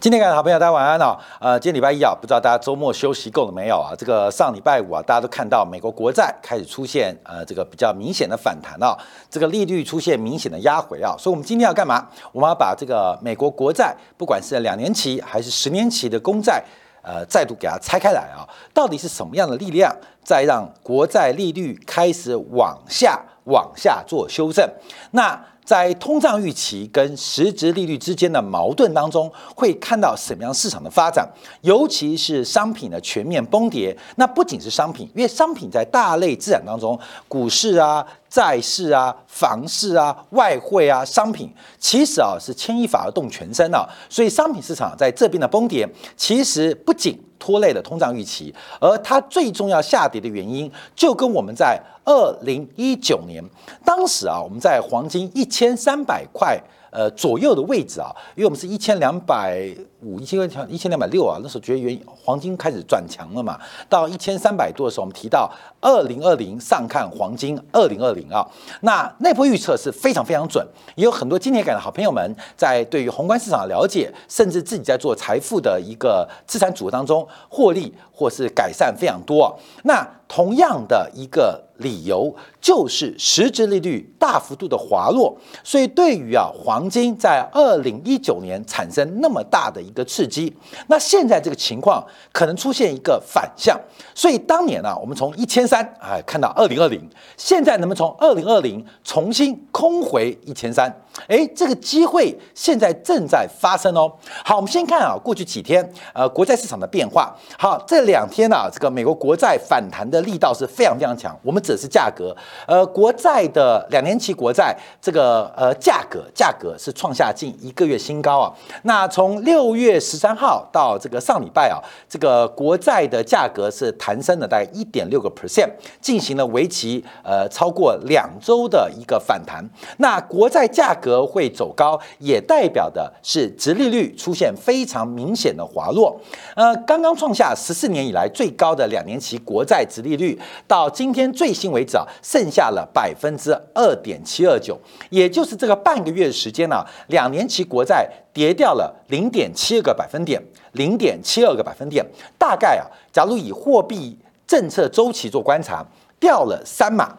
[0.00, 1.14] 今天各位好朋友，大家晚安哦。
[1.38, 3.92] 呃，今天礼拜一啊，不知道大家周末休息够了没有啊？
[3.98, 8.96] 这个上礼拜五啊，大家都看到美国国债开始出现呃这个比较明显的反弹啊，
[9.28, 12.08] 这个利率出现明显的压回啊，所以我们今天要干嘛？
[12.32, 16.64] 我们要把这个美国国债，不管是两年期还是十年期的公债，
[17.02, 19.94] 呃，再度给它拆开来啊，到底是什么样的力量
[20.24, 24.66] 在让国债利率开始往下往下做修正？
[25.10, 25.38] 那
[25.70, 31.24] 在通胀预期跟实质利率之间的矛盾当中，会看到什么样市场的发展？
[31.60, 33.96] 尤其是商品的全面崩跌。
[34.16, 43.86] 那不仅是商品，因为商品在大类资产当中，股市啊、债市啊、房市啊、外汇啊、商品，其实啊是牵一发而动全身啊。
[44.08, 51.78] 所以商品市场在这边的崩跌，其实不仅拖累了通胀预期，而它最重要下跌的原因，就跟我们在。
[52.02, 53.44] 二零一九年，
[53.84, 56.58] 当时啊，我们在黄金一千三百块
[56.90, 59.68] 呃左右的位置啊，因为我们是一千两百
[60.02, 68.46] 五、一千块钱一千两百六啊，那时候觉得原黄金开始转强了嘛，到一千三百多的时候，我们提到二零二零上看黄金二零二零啊，
[68.82, 70.66] 那那波预测是非常非常准，
[70.96, 81.64] 也有很多今年感的好朋友们在对于宏观市场的了解，甚至自己在做财富的一个资产组合当中获利或是改善非常多，那同样的一个。
[81.80, 90.54] 理由就是实质利率大幅度的滑落，所以对于啊黄金在二零一九年产生那么大的一个刺激，
[90.86, 93.78] 那现在这个情况可能出现一个反向，
[94.14, 100.90] 所以当年呢，我们从一千三哎看到二零二零，现在能不能从二零二零重新空回一千三？
[101.26, 104.10] 哎，这个机会现在正在发生哦。
[104.44, 107.34] 好，我们先看啊过去几天呃国债市场的变化。
[107.58, 111.36] 好，这两天呢，这个美国国债反弹的力道是非常非常强。
[111.42, 112.34] 我们只是价格，
[112.66, 118.54] 呃，国债的两年期国债这个呃价格价格是创下近一个月新高啊。
[118.84, 125.68] 那从六月月十三号到这个上礼拜啊，这个国债的价格是弹升了大概一点六个 percent，
[126.00, 129.64] 进行了为期呃超过两周的一个反弹。
[129.98, 136.20] 那国债价格会走高，也代表的是殖利率出现非常明显的滑落。
[136.54, 144.78] 呃，刚刚创下十四年以来最高的两年期国债殖利率，到今天最新为止啊，剩下了百分之二点七二九，
[145.10, 150.42] 也就是这个半个月的时间呢，两年期国债跌掉了零点七二个百分点，
[150.72, 152.04] 零点七二个百分点，
[152.38, 155.84] 大概啊，假如以货币政策周期做观察，
[156.18, 157.14] 掉了三码，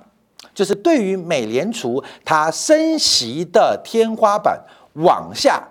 [0.54, 4.60] 就是对于美联储它升息的天花板
[4.94, 5.64] 往下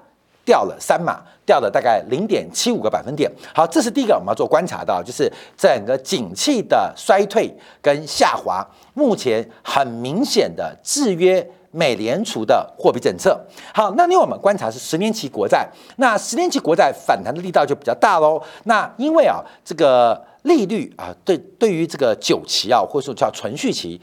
[0.44, 1.22] 掉了三码。
[1.46, 3.28] 掉了大概零点七五个百分点。
[3.52, 7.52] 好，这是第一个我们要做观察到，就是整个景气的衰退
[7.82, 8.64] 跟下滑，
[8.94, 13.38] 目前很明显的制约美联储的货币政策。
[13.72, 18.40] 好，那另外我们观察是十年期国债，那十年期国债反弹的力道就比较大喽。
[18.64, 24.00] 那因为啊，这个利率啊，对对于这个久期啊，或者说叫存续期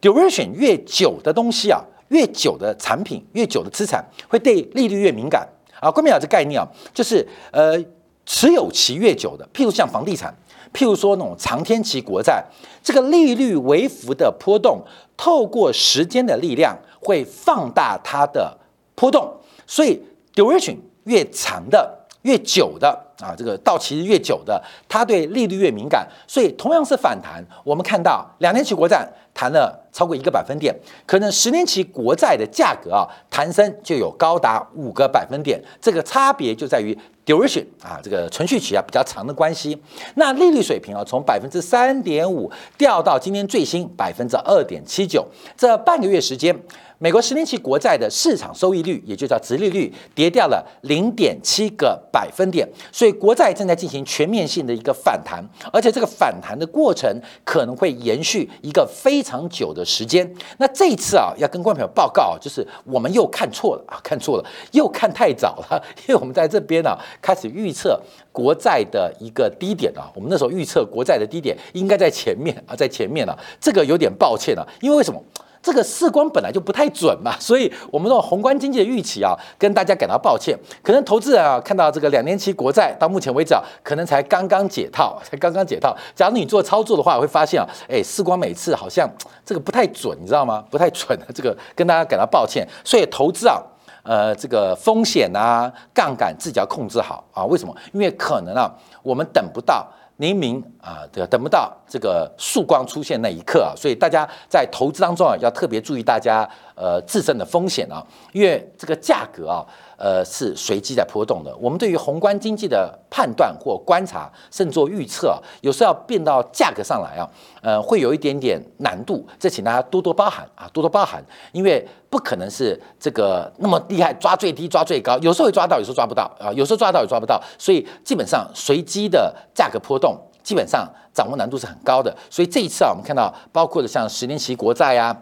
[0.00, 5.48] ，duration 越久的东西啊，越久的产品，越久的资产，会对利率越敏感。
[5.80, 7.78] 啊，关明啊，这概念啊，就是呃，
[8.24, 10.34] 持有期越久的，譬如像房地产，
[10.72, 12.42] 譬如说那种长天期国债，
[12.82, 14.82] 这个利率微幅的波动，
[15.14, 18.56] 透过时间的力量会放大它的
[18.94, 19.32] 波动，
[19.66, 20.02] 所以
[20.34, 22.88] duration 越长的、越久的
[23.20, 29.08] 啊，这个到期越久的，它对利率越敏感，所以同样是反弹，我们看到两年期国债。
[29.36, 30.74] 弹了超过一个百分点，
[31.06, 39.80] 可能十年期国债的价格啊，弹升就有高达五个百分点，这个差别就在于 duration 啊，这个存续期啊比较长的关系。
[40.16, 45.24] 那利率水平啊，从百分之三点五掉到今天最新百分之二点七九，
[45.56, 46.60] 这半个月时间。
[46.98, 60.28] 美国十年期国债的市场收益率，也就叫直利率，跌掉了零点七个百分点，所以国债正在进行全面性的一个反弹，而且这个反弹的过程可能会延续一个非常久的时间。
[60.58, 68.00] 那这一次啊，要跟观众朋友报告，就是我们又看错了啊，看错了，又看太早了， 因为我们在这边呢开始预测
[68.32, 75.22] 国债的一个低点啊，我们那时候预测国债的低点应该在前面啊，在前面啊，这个有点抱歉了，因为为什么？
[75.64, 80.54] 这个视光本来就不太准嘛， 所以我们这种宏观经济的预期啊，跟大家感到抱歉。
[80.82, 85.96] 可能投资人啊看到这个两年期国债到目前为止啊，可能才刚刚解套， 才刚刚解套。
[86.14, 89.10] 假如你做操作的话，会发现啊，哎，视光每次好像
[89.42, 90.62] 这个不太准，你知道吗？
[90.70, 92.68] 不太准， 这个跟大家感到抱歉。
[92.84, 93.58] 所以投资啊，
[94.02, 97.42] 呃，这个风险啊，杠杆自己要控制好啊。
[97.46, 97.74] 为什么？
[97.94, 98.70] 因为可能啊，
[99.02, 99.88] 我们等不到。
[100.18, 109.64] 黎明啊，这个等不到这个曙光出现那一刻啊，所以大家在投资当中啊，要特别注意大家呃自身的风险啊，因为这个价格啊。
[109.96, 111.56] 呃，是随机在波动的。
[111.56, 117.30] 我们对于宏观经济的判断或观察，甚至做预测，有时候要变到价格上来啊，
[117.62, 119.24] 呃，会有一点点难度。
[119.38, 132.14] 这请大家多多包涵啊，多多包涵，因为不可能是这个那么厉害，抓最低抓最高，有时候会抓到，有时候抓不到啊，有时候抓到也抓不到，所以基本上随机的价格波动，基本上掌握难度是很高的。
[132.28, 135.16] 所以这一次啊，我们看到包括的像十年期国债呀。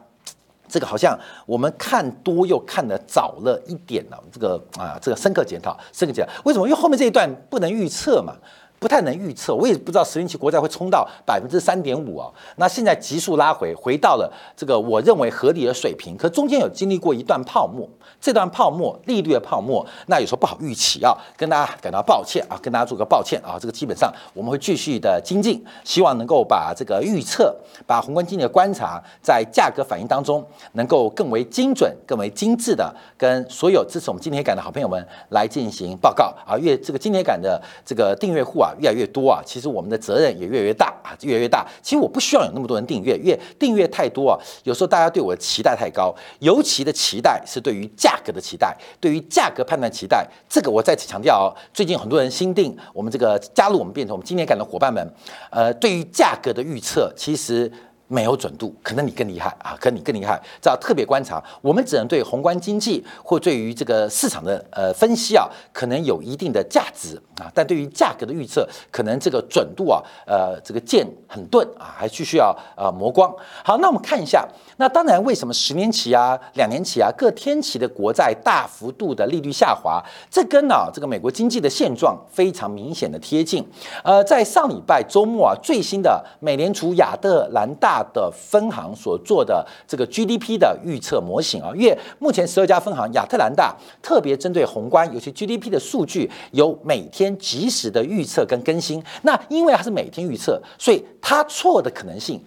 [0.73, 6.67] 这个好像我们看多又看的早了一点呢，这个啊，这个深刻检讨，深刻检讨，为什么？
[6.67, 8.35] 因为后面这一段不能预测嘛。
[8.83, 12.29] 不太能预测，我也不知道十年期国债会冲到百分之三点五啊。
[12.57, 16.17] 那现在急速拉回，回到了这个我认为合理的水平。
[16.17, 17.89] 可中间有经历过一段泡沫，
[18.21, 23.57] 这段泡沫利率的泡沫，那有时候不好预期啊，跟大家感到抱歉啊，跟大家做个抱歉啊。
[23.57, 27.55] 这个基本上我们会继续的精进，希望能够把这个预测，
[27.87, 36.59] 把宏观经济的观察，在价格反应当中能够更为精准、更为精致的跟所有支持我们今天感的好朋友们来进行报告啊。
[36.59, 38.71] 因为这个今天感的这个订阅户啊。
[38.79, 41.67] 越来越多啊，其实我们的责任也越来越大啊，越来越大。
[41.83, 50.27] 其实我不需要有那么多人订阅，因为订阅太多啊，有时候大家对我的期待太高，尤其的期待是对于价格的期待，对于价格判断期待。
[50.49, 55.07] 这个我再次强调哦，最近很多人新定我们这个加入我们变成我们今年感的伙伴们，
[55.51, 57.71] 呃，对于价格的预测，其实。
[58.13, 61.43] 没有准度，可能你更厉害啊，可能你更厉害，这要特别观察。
[61.63, 73.35] 我们只能对宏观经济或对于这个市场的呃分析啊，可能有一定的价值啊，但对于价格的预测，可能这个准度啊，呃，这个剑很钝啊，还需需要呃磨光。
[73.65, 83.67] 好，那我们看一下，那当然为什么十年期啊、两年期啊各天期的国债大幅度的利率下滑，这跟啊这个美国经济的现状非常明显的贴近。
[84.05, 88.02] 呃，在上礼拜周末啊，最新的美联储亚特兰大。
[88.13, 99.03] 的分行所做的这个 GDP 的预测模型啊，因为目前十二家分行，亚特兰大特别针对宏观，尤其 GDP 的数据有每天及时的预测跟更新。
[99.23, 102.43] 那因为它是每天预测，所以它错的可能性，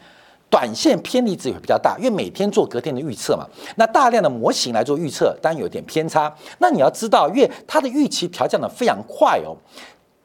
[0.50, 1.98] 短线偏离值也会比较大。
[1.98, 6.34] 因为每天做隔天的预测嘛，那大量的模型来做预测，当然有点偏差。
[6.60, 9.56] 那你要知道，因为它的预期调降的非常快哦，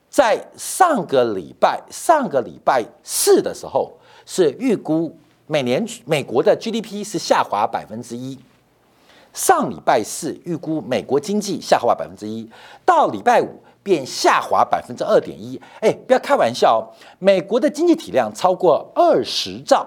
[0.09, 3.93] 在上个礼拜上个礼拜四的时候
[4.33, 5.13] 是预估。
[5.49, 8.39] 每年美国的 GDP 是下滑百分之一，
[9.33, 12.49] 上礼拜四预估美国经济下滑百分之一，
[12.87, 15.61] 到礼拜五便下滑百分之二点一。
[15.81, 16.89] 哎，不要开玩笑，
[17.19, 19.85] 美国的经济体量超过二十兆，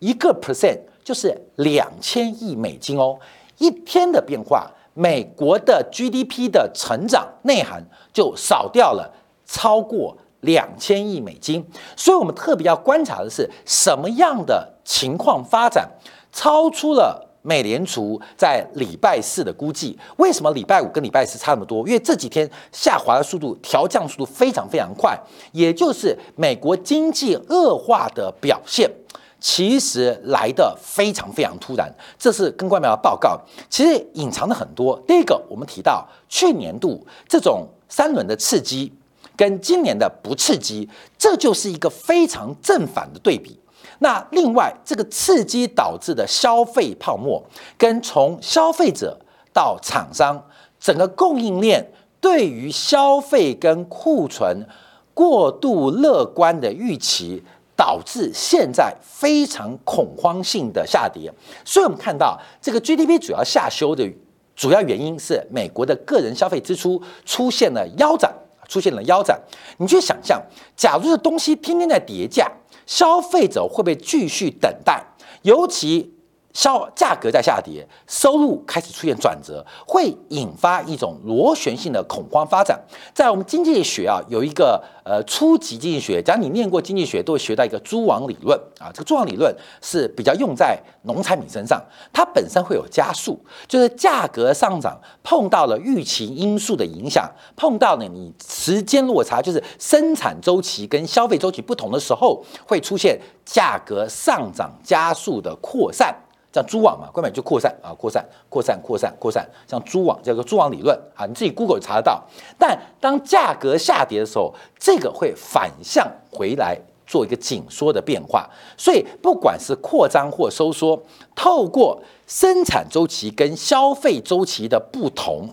[0.00, 3.16] 一个 percent 就是两千亿美金哦。
[3.58, 7.80] 一天的变化，美国的 GDP 的成长内涵
[8.12, 9.08] 就少掉了
[9.46, 10.16] 超过。
[10.44, 11.64] 两千亿美金，
[11.96, 15.88] 所以我们特别要观察的是什么样的情况发展
[16.32, 19.98] 超出了美联储在礼拜四的估计。
[20.16, 21.86] 为什么礼拜五跟礼拜四差那么多？
[21.86, 25.18] 因为这几天下滑的速度、调降速度非常非常快，
[25.52, 28.90] 也就是美国经济恶化的表现，
[29.38, 31.92] 其实来的非常非常突然。
[32.18, 33.38] 这是跟官媒的报告，
[33.68, 34.98] 其实隐藏的很多。
[35.06, 38.92] 第一个，我们提到去年度这种三轮的刺激。
[39.36, 40.88] 跟今年的不刺激，
[41.18, 43.58] 这就是一个非常正反的对比。
[44.00, 47.42] 那另外，这个刺激导致的消费泡沫，
[47.78, 49.18] 跟从消费者
[49.52, 50.44] 到厂商
[50.80, 54.66] 整个供应链对于消费跟库存
[55.14, 57.42] 过度乐观的预期，
[57.76, 61.32] 导致现在非常恐慌性的下跌。
[61.64, 64.12] 所以我们看到这个 GDP 主要下修的
[64.56, 68.32] 主要原因是美国的个人消费支出出现了腰斩。
[68.68, 69.40] 出现了腰斩，
[69.78, 70.42] 你去想象，
[70.76, 72.50] 假如这东西天天在叠价，
[72.86, 75.04] 消费者会不会继续等待？
[75.42, 76.14] 尤其。
[76.54, 82.80] 销价格在下跌，收入开始出现转折，会引发一种螺旋性的恐慌发展。
[83.12, 88.88] 在我们经济学啊，有一个呃初级经济学，假如你念过经济学，都会学到一个蛛网理论啊。
[88.94, 91.82] 这个蛛网理论是比较用在农产品身上，
[92.12, 106.14] 它本身会有加速，就是价格上涨碰到了预期因素的影响，碰到了你时间落差，就是生产周期跟消费周期不同的时候，会出现价格上涨加速的扩散。
[106.54, 112.22] 像蛛网嘛，根本就扩散啊，扩散、扩散、扩散、扩散，像蛛网叫做蛛网理论啊，你自己 Google 查得到。
[112.56, 118.48] 但当价格下跌的时候，这个会反向回来做一个紧缩的变化。
[118.78, 121.02] 所以不管是扩张或收缩，
[121.34, 125.48] 透过生产周期跟消费周期的不同，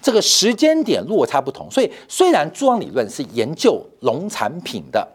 [0.00, 1.70] 这个时间点落差不同。
[1.70, 5.06] 所以虽然蛛网理论是研究农产品的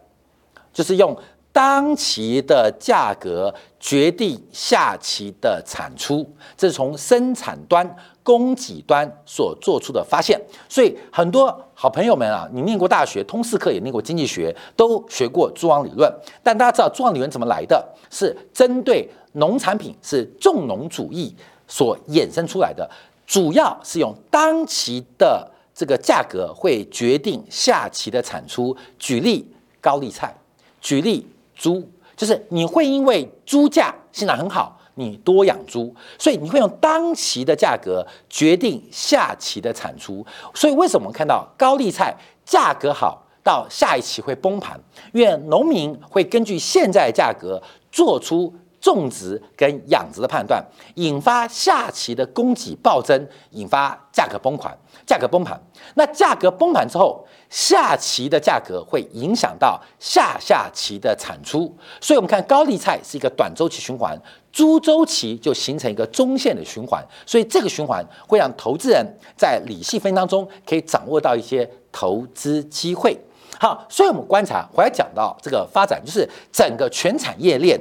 [0.72, 1.18] 就是用
[1.54, 10.42] 当期的价格决定下期的产出，这是从生产端、供给端所做出的发现。
[10.68, 16.12] 所以很多好朋友们啊，你念过大学通识课，也念过经济学，都学过蛛网理论。
[16.42, 17.88] 但大家知道蛛网理论怎么来的？
[18.10, 21.36] 是针对农产品，是重农主义
[21.68, 22.90] 所衍生出来的，
[23.28, 28.76] 主要是用当期的这个价格会决定下期的产出。
[28.98, 29.48] 举例
[29.80, 30.36] 高丽菜，
[30.82, 31.28] 举例。
[31.56, 40.26] 猪就是你会因为猪价现在很好，你多养猪，所以你会用当期的价格决定下期的产出。
[40.54, 44.80] 所以为什么我们看到高丽菜价格好，到下一期会崩盘？
[45.12, 50.64] 因为农民会根据现在价格做出种植跟养殖的判断，
[50.96, 54.78] 引发下期的供给暴增，引发价格崩盘。
[55.06, 55.60] 价格崩盘，
[55.96, 57.26] 那价格崩盘之后。
[57.54, 64.20] 下期的价格会影响到下下期的产出，所以我们看高丽菜是一个短周期循环，
[64.52, 69.06] 猪周期就形成一个中线的循环，所以这个循环会让投资人
[69.38, 73.16] 在理细分当中可以掌握到一些投资机会。
[73.60, 77.80] 好，所以我们观察回来讲到这个发展，就是整个全产业链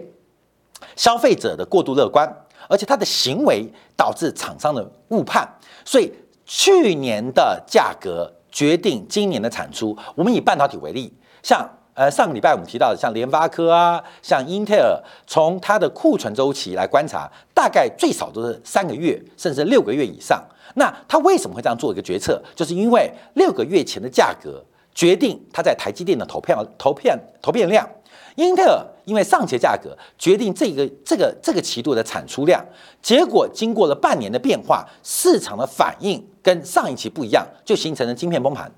[0.96, 2.30] 消费者的过度乐观，
[2.68, 5.48] 而且他的行为导致厂商的误判，
[5.82, 6.12] 所以
[6.44, 8.30] 去年的价格。
[8.52, 9.96] 决定今年的产出。
[10.14, 20.40] 我们以半导体为例，像呃上个礼拜我们提到的，像联发科啊，像英特尔，从它的库存周期来观察，大概最少都是三个月，甚至六个月以上。
[20.74, 22.40] 那它为什么会这样做一个决策？
[22.54, 27.88] 就是因为六个月前的价格决定它在台积电的投票投片投片量。
[28.36, 32.64] 英特尔因为上期价格决定这个这个这个期度的产出量，
[33.02, 38.72] 结果经过了半年的变化，市场的反应跟上一期不一样，就形成了晶片崩盘，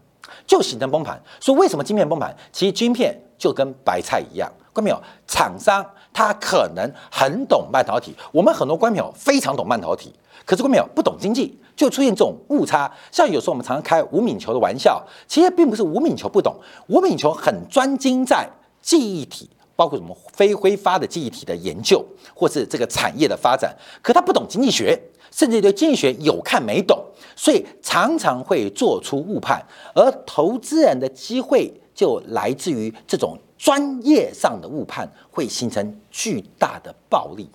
[0.44, 1.22] 就形成崩盘。
[1.38, 2.34] 所以为什么晶片崩盘？
[2.52, 5.00] 其实晶片就跟白菜一样，看到没有？
[5.28, 10.12] 厂商他可能很懂半导体，我们很多观众非常懂半导体，
[10.44, 12.90] 可是没有不懂经济，就出现这种误差。
[13.10, 16.54] 像有时候我们常常开吴敏球的玩笑，其实并不是吴敏球不懂，
[16.88, 18.48] 吴敏球很专精在。
[18.82, 24.94] 记忆体包括什么非挥发的记忆体的研究，或是这个产业的发展，可他不懂经济学，
[25.30, 27.02] 甚至对经济学有看没懂，
[27.34, 29.66] 所以常常会做出误判。
[29.94, 37.48] 而投资人的机会就来自于这种专业上的误判，会形成巨大的暴利。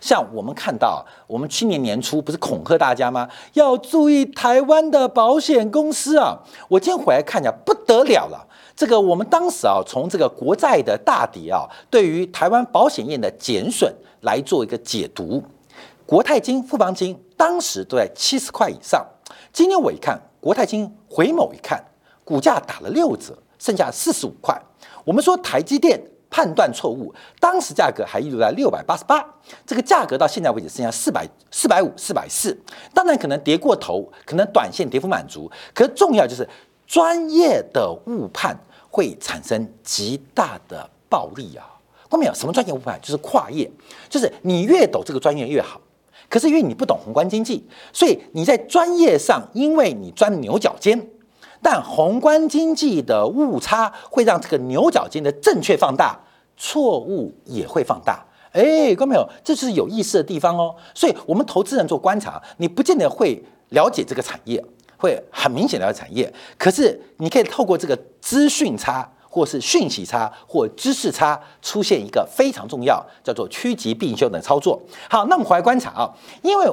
[0.00, 3.28] 像我们看到，我们去年年初不是恐吓大家吗？
[3.54, 6.38] 要注意台湾的保险公司啊！
[6.68, 8.46] 我今天回来看一下，不得了了。
[8.76, 15.42] 这个我们当时啊，从这个国债的大跌啊，对于台湾保险业的减损来做一个解读。
[16.06, 19.04] 国泰金、富邦金当时都在七十块以上，
[19.52, 21.84] 今天我一看，国泰金回某一看，
[22.24, 24.58] 股价打了六折，剩下四十五块。
[25.04, 29.24] 我们说台积电判断错误，当时价格还一直在六百八十八，
[29.66, 32.56] 这个价格到现在为止剩下四百四百五、四百四。
[32.92, 36.48] 当然可能跌过头，可能短线跌幅满足，可重要就是
[36.86, 38.58] 专业的误判。
[38.90, 41.62] 会产生极大的暴利啊！
[42.08, 42.34] 后面有？
[42.34, 42.98] 什么专业误判？
[43.02, 43.70] 就是跨业，
[44.08, 45.78] 就是你越懂这个专业越好。
[46.30, 50.98] 可是因为你不懂宏观经济，所以你在专业上，因为你钻牛角尖，
[51.62, 56.18] 但宏观经济的误差会让这个牛角尖的正确放大，
[56.56, 58.24] 错误也会放大。
[58.52, 59.28] 哎，各位朋友？
[59.44, 60.74] 这是有意思的地方哦。
[60.94, 64.64] 所以我们投资人做观察，你不见得会了解这个产业。
[65.00, 74.82] 会很明显了解产业，可是你可以透过这个资讯差，或是讯息差，或知识差，出现一个非常重要，叫做趋吉避凶的操作。
[75.08, 76.10] 好，那我们回来观察啊，
[76.42, 76.66] 因为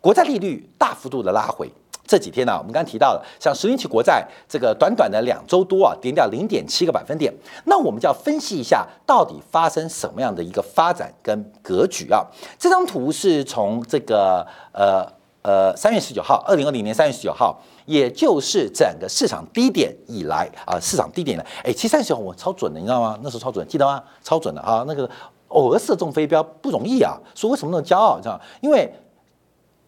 [0.00, 1.70] 国债利率大幅度的拉回，
[2.08, 7.32] 这几天呢，我们刚刚提到了，像十年期国债这个短短的两周多啊，跌掉零点七个百分点，
[7.66, 12.26] 那我们就要分析一下，到底发生什么样的一个发展跟格局啊？
[12.58, 15.06] 这张图是从这个呃。
[15.40, 21.46] 呃，三月十九号，二零二零年三月十九号，也就是整个市场低点以来啊，市场低点了。
[21.64, 23.18] 哎，其实三十号我超准的，你知道吗？
[23.22, 24.02] 那时候超准，记得吗？
[24.22, 25.08] 超准的啊，那个
[25.46, 27.16] 偶尔射中飞镖不容易啊。
[27.34, 28.16] 说为什么那么骄傲？
[28.16, 28.92] 你知道因为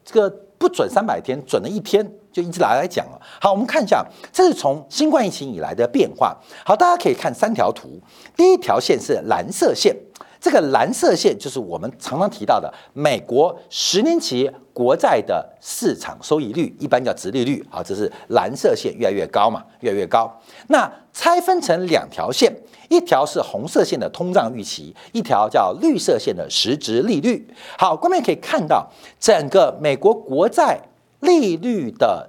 [0.03, 3.19] 这个不准三百天，准了一天就一直拿来讲了。
[3.41, 6.37] 好，我们看一下，这是从新冠疫情以来的变化。
[6.67, 7.99] 好，大家可以看三条图，
[8.37, 9.97] 第一条线是蓝色线。
[10.39, 17.65] 这个蓝色线就是我们常常提到的美国十年期国债的市场收益率，一般叫直利率。
[17.71, 20.31] 好，这是蓝色线越来越高嘛，越来越高。
[20.69, 22.55] 那拆分成两条线，
[22.91, 27.49] 一条是红色线的通胀预期，一条叫绿色线的实质利率。
[27.79, 30.77] 好，观众可以看到整个美国国债
[31.21, 32.29] 利率的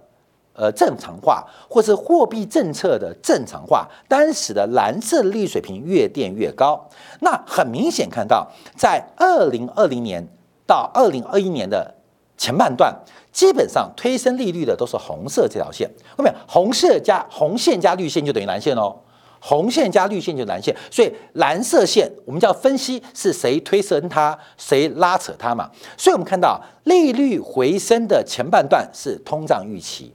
[0.53, 6.87] 呃正常化，或是货币政策的正常化，当然使得蓝色利率水平越垫越高。
[7.21, 10.23] 那很明显看到，在二零二零年
[10.67, 11.95] 到二零二一年的
[12.37, 12.95] 前半段，
[13.31, 18.95] 基本上推升利率的都是红色这条线，后面红色加红线加绿线就等于蓝线哦。
[19.43, 25.67] 红线加绿线就蓝线，所以蓝色线我们叫分析是谁推升它，谁拉扯它嘛。
[25.97, 30.13] 所以我们看到利率回升的前半段是通胀预期，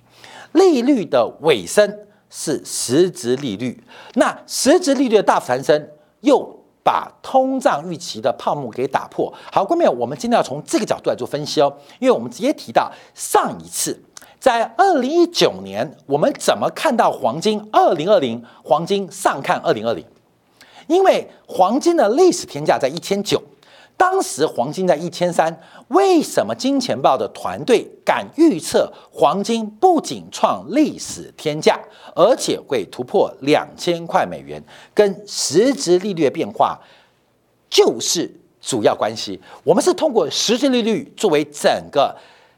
[0.53, 1.99] 利率的尾声
[2.31, 3.83] 是实质利率。
[4.15, 5.89] 那实质利率的大幅攀升，
[6.21, 9.35] 又把通胀预期的泡沫给打破。
[9.51, 14.01] 好，各位，我们今天要从这个角度来做分析哦，因为我们直接提到上一次。
[14.39, 17.61] 在二零一九年，我们怎么看到黄金？
[17.73, 20.05] 二零二零黄金上看二零二零，
[20.87, 23.43] 因为黄金的历史天价在一千九，
[23.97, 25.61] 当时黄金在一千三。
[25.89, 31.81] 为什么金钱豹的团队敢预测黄金不仅创历史天价，
[32.15, 34.63] 而且会突破两千块美元？
[34.95, 36.79] 跟实质利率的变化
[37.69, 39.41] 就是主要关系。
[39.65, 42.17] 我们是通过实质利率作为整个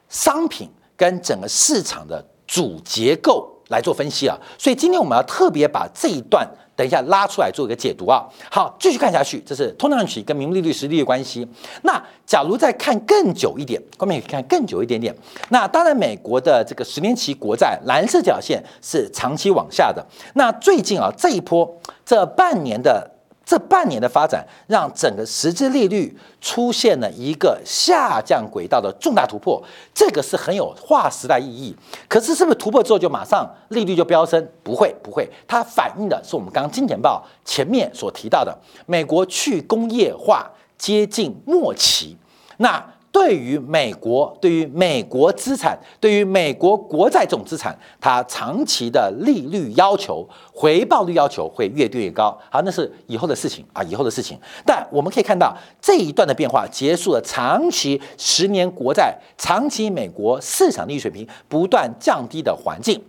[0.08, 0.68] 商品。
[0.98, 8.26] 跟整个市场的主结构来做分析啊，所以今天我们要特别把这一段等一下拉出来做一个解读啊。
[8.50, 11.46] 好，继续看下去，这是通胀期跟名目利率实利率关系。
[11.82, 15.14] 那假如再看更久一点，后面可以看更久一点点。
[15.50, 20.04] 那当然，美国的这个十年期国债蓝色角线是长期往下的。
[20.34, 23.17] 那最近啊，这一波这半年的。
[23.48, 29.62] 这半年的发展，让整个实质利率出现了一个下降轨道的重大突破，
[29.94, 31.74] 这个是很有划时代意义。
[32.06, 34.46] 可是，是不是突破之后就马上利率就飙升？
[34.62, 42.18] 不会，不会，它反映的是我们刚刚金钱报前面所提到的，美国去工业化接近末期。
[42.58, 52.38] 那对于美国，对于美国资产，对于美国国债这种资产，它长期的利率要求、回报率要求会越跌越高。
[52.50, 54.38] 好，那是以后的事情啊，以后的事情。
[54.64, 63.02] 但我们可以看到这一段的变化，结束了长期十年国债、长期美国市场利率水平不断降低的环境。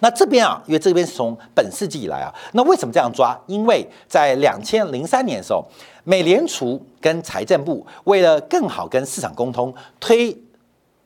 [0.00, 3.38] 那这边啊，因为这边是从本世纪以来啊，那为什么这样抓？
[3.46, 5.64] 因为在两千零三年的时候。
[6.08, 10.32] 美联储跟财政部为了更好跟市场沟通，推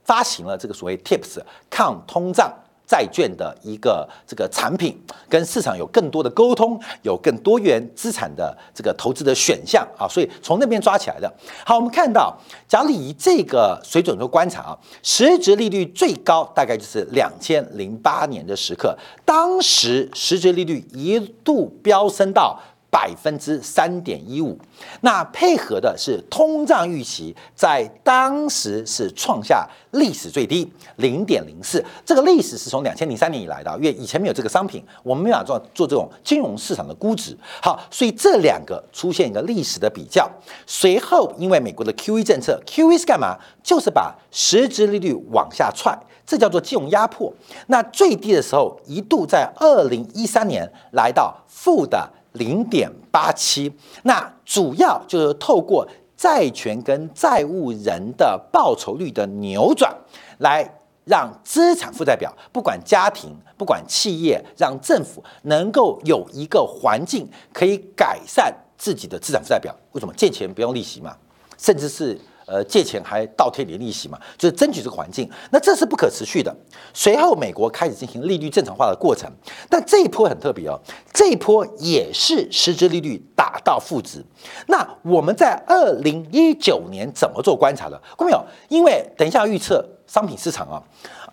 [0.05, 2.53] 发行了这个所谓 TIPS 抗通胀
[2.91, 11.33] 债券的一个这个产品，跟市场有更多的沟通，有更多元资产的这个投资的选项啊，所以从那边抓起来的。
[11.65, 22.61] 好，我们看到，假如以这个水准做观察啊，实质利率最高大概就是两千零八年的时刻，当时实质利率一度飙升到。
[22.91, 24.59] 百分之三点一五，
[25.03, 31.83] 那配合的是通胀预期，在当时是创下历史最低零点零四。
[32.05, 37.37] 这个历史是从两千零三年以来的，因为以前没有这个商品，我们没法做做这种金融市场的估值。
[37.63, 40.29] 好，所以这两个出现一个历史的比较。
[40.67, 43.39] 随后，因为美国的 QE 政策，QE 是干嘛？
[43.63, 47.33] 就是把实质利率往下踹，这叫做金融压迫。
[47.69, 52.11] 那最低的时候一度在二零一三年来到负的。
[52.33, 59.95] 零点八七，那主要就是透过债权跟债务人的报酬率的扭转，
[60.39, 60.69] 来
[61.05, 69.75] 让资产负债表，不管家庭，不管企业，让政府能够有一个环境可以改善自己的资产负债表。
[69.93, 71.17] 为什么借钱不用利息嘛？
[71.57, 72.21] 甚至是。
[72.51, 76.53] 呃，借钱还倒贴点利息嘛，就是争取这个环境，那这是不可持续的。
[76.93, 79.31] 随后，美国开始进行利率正常化的过程，
[79.69, 80.77] 但这一波很特别哦，
[81.13, 84.25] 这一波也是实质利率打到负值。
[84.67, 87.97] 那我们在二零一九年怎么做观察的？
[88.17, 90.83] 各位朋友，因为等一下预测商品市场啊，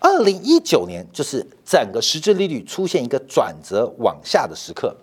[0.00, 4.96] 二零一九年就是整个实质利率出现一个转折往下的时刻，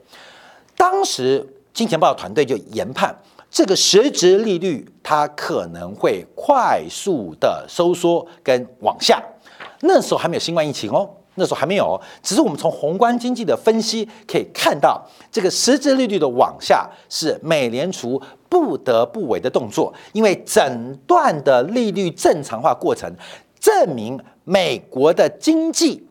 [0.78, 3.14] 当时金钱豹团队就研判。
[3.56, 9.24] 这个实质利率它可能会快速的收缩跟往下，
[9.80, 23.10] 那时候还没有新冠疫情哦，那时候还没有，只是我们从宏观经济的分析可以看到，这个实质利率的往下是美联储不得不为的动作，因为整段的利率正常化过程
[23.62, 26.06] 证明美国的经济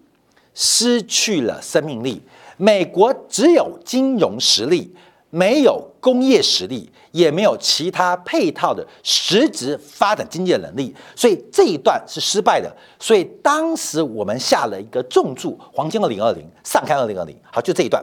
[0.55, 2.23] 失去了生命力，
[2.57, 4.95] 美国只有金融实力。
[5.35, 12.73] 没有工业实力，也没有其他配套的实质发展经济的能力，所以这一段是失败的。
[13.01, 18.01] 所以当时我们下了一个重注，黄金二零二零上看二零二零，好，就这一段，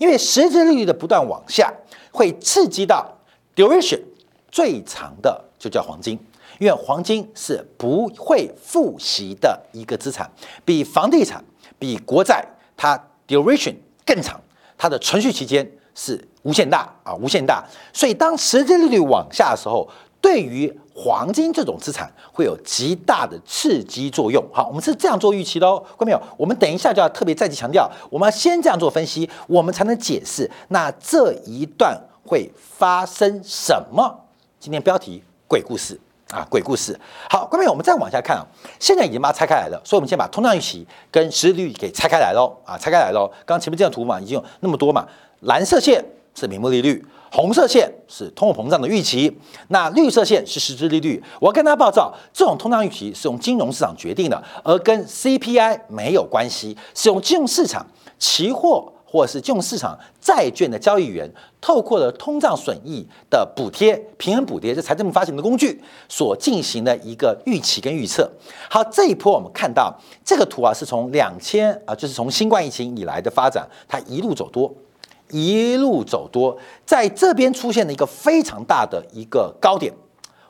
[0.00, 1.72] 因为实质利率的不断往下，
[2.10, 3.16] 会刺激到
[3.54, 4.00] duration
[4.50, 6.18] 最长的就叫黄金，
[6.58, 10.28] 因为黄金是不会复习的一个资产，
[10.64, 11.44] 比房地产。
[11.78, 13.74] 比国债它 duration
[14.06, 14.40] 更长，
[14.78, 17.64] 它的存续期间是无限大啊，无限大。
[17.92, 19.88] 所以当实际利率往下的时候，
[20.20, 24.44] 对于黄金这种资产会有极大的刺激作用。
[24.52, 26.22] 好，我们是这样做预期的哦，各位朋友？
[26.36, 34.20] 我们等一下就要特别再次强调，我们要先这样做分析，我们才能解释那这一段会发生什么。
[34.60, 35.98] 今天标题鬼故事。
[36.30, 36.98] 啊，鬼故事。
[37.28, 38.46] 好，观众我们再往下看啊，
[38.80, 42.50] 现在已经把它拆开来了，所以我们先把通胀预期跟实际利率给拆开来喽。
[42.64, 43.28] 啊，拆开来喽。
[43.44, 45.06] 刚刚前面这张图嘛，已经有那么多嘛，
[45.42, 49.36] 蓝色线是名目利率，红色线是通货膨胀的预期，
[49.68, 51.22] 那绿色线是实质利率。
[51.40, 57.86] 我跟大家报告，这种通胀预期是用金融市场决定的，而跟 CPI 没有关系，是用金融市场
[58.18, 58.92] 期货。
[59.04, 65.78] 或者是金融市场债券的交易员，透过了通胀损益的补贴、平衡补贴，这财政部发行的工具
[66.08, 68.26] 所进行的一个预期跟预测。
[68.70, 74.74] 好，这一波我们看到这个图啊，是从两千啊，就是从新冠疫情以来的发展，它一路走多，
[75.32, 79.92] 一路走多，在这边出现了一个非常大的一个高点，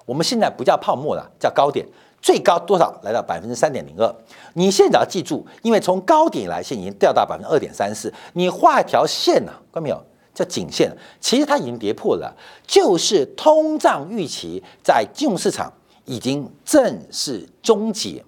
[0.04, 1.86] 我们现在不叫泡沫了，叫高点。
[2.20, 3.00] 最高多少？
[3.02, 4.14] 来到百分之三点零二。
[4.54, 8.12] 你现在要记住，因为从高点来，现已经掉到百分之二点三四。
[8.34, 9.52] 你画一条线呢？
[9.72, 10.00] 看到没有？
[10.32, 10.96] 叫颈线。
[11.20, 12.32] 其实它已经跌破了，
[12.64, 15.72] 就是通胀预期在金融市场
[16.04, 18.24] 已经正式终结，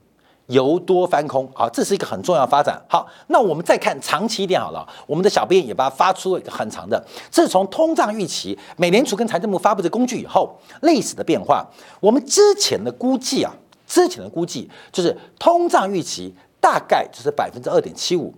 [0.47, 1.49] 由多翻空。
[1.55, 2.81] 好，这是一个很重要发展。
[2.89, 4.87] 好，那我们再看长期一点好了。
[5.07, 11.67] 我们的小编也把它发出了一个很长的，这是从通胀预期，美联储跟财政部发布的工具以后历史的变化。
[12.01, 13.55] 我们之前的估计啊。
[13.87, 18.33] 之前的估计就是通胀预期大概就是百分之二点七五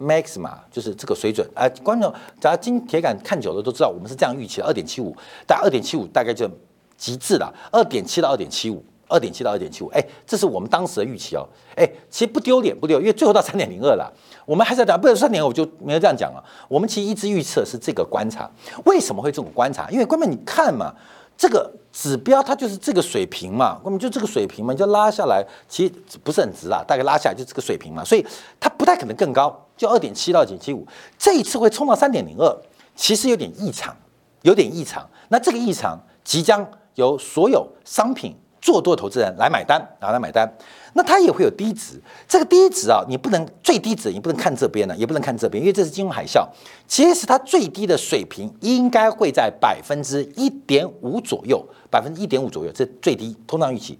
[0.00, 1.46] max 嘛就是这个水准。
[1.54, 5.14] 哎，观众，只要金铁杆看久了都知道，我们是这样预期的，二点七五，
[5.46, 6.50] 但二点七五大概就
[6.96, 11.46] 极致了，二点七到二点七五，二点七到二点七五，哎，这是我们当时的预期哦。
[11.74, 14.12] 哎，其实不丢脸不丢，因为最后到三点零二了，
[14.44, 16.44] 我们还是要讲，不能三点，我就没有这样讲了。
[16.68, 18.50] 我们其实一直预测是这个观察，
[18.84, 19.90] 为什么会这种观察？
[19.90, 20.94] 因为观众你看嘛。
[21.40, 28.26] 这个指标它就是这个水平嘛，那么就这个水平嘛，就拉下来，其实不是很直啊，大概拉下来就这个水平嘛，所以
[28.58, 30.84] 它不太可能更高，就二点七到二点七五，
[31.16, 32.60] 这一次会冲到三点零二，
[32.96, 33.96] 其实有点异常，
[34.42, 35.08] 有点异常。
[35.28, 40.50] 那这个异常即将由所有商品做多的投资人来买单，然后来买单。
[40.94, 46.46] 那它也会有低值，这个低值啊，你不能最低值，你不能看这边呢，也不能看这边，因为这是金融海啸。
[46.86, 53.98] 其实它最低的水平应该会在百分之一点五左右，百分之一点五左右，这最低通胀预期。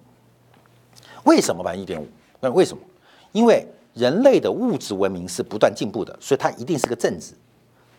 [1.25, 2.07] 为什么百分之一点五？
[2.41, 2.83] 那为什么？
[3.33, 7.35] 因为人类的物质文明是不断进步的，所以它一定是个正值，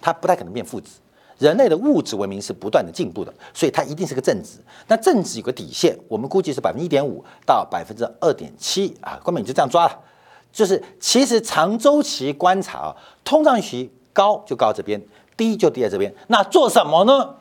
[0.01, 0.89] 它不太可能变负值。
[1.39, 4.59] 人类的物质文明是不断的进步的，所以它一定是个正值。
[4.87, 9.99] 那正值有个底线，我们估计是百分之一点五到百分之二点七啊，根本就这样抓了。
[10.51, 15.01] 就是其实长周期观察啊，通胀预期高就高这边，
[15.37, 16.13] 低就低在这边。
[16.27, 17.35] 那做什么呢？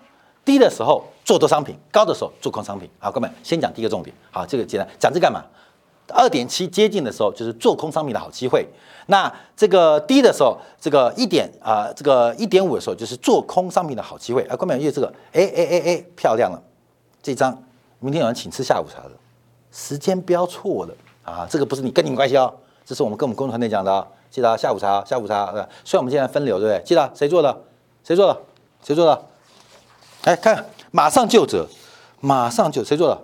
[0.45, 2.89] 低的时候做多商品，高的时候做空商品。
[2.99, 4.15] 好，哥们先讲第一个重点。
[4.31, 5.45] 好，这个简单，讲这干嘛？
[6.15, 8.67] 二点七接近的时候，就是做空商品的好机会。
[9.07, 14.43] 那这个低的时候，这个一点啊，这个一点五的时候，就是做空商品的好机会。
[14.43, 16.63] 啊，关美月这个，哎哎哎哎，漂亮了！
[17.23, 17.63] 这张
[18.01, 19.11] 明天有人请吃下午茶的，
[19.73, 20.95] 时间标错了
[21.25, 21.47] 啊！
[21.49, 22.53] 这个不是你跟你们关系哦，
[22.85, 25.47] 这是我们跟我们工作团队讲的，记得下午茶，下午茶。
[25.85, 26.83] 虽然我们现在分流，对不对？
[26.85, 27.63] 记得谁做的？
[28.05, 28.41] 谁做的？
[28.85, 29.23] 谁做的？
[30.25, 31.67] 哎，看，马上就折，
[32.21, 33.21] 马上就谁做的？